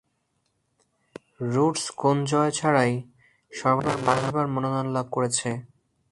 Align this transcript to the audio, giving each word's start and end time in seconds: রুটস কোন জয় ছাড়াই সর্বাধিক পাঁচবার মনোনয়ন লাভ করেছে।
রুটস 1.53 1.83
কোন 1.91 2.17
জয় 2.25 2.51
ছাড়াই 2.51 2.93
সর্বাধিক 3.51 3.97
পাঁচবার 4.05 4.45
মনোনয়ন 4.47 4.87
লাভ 4.95 5.07
করেছে। 5.11 5.49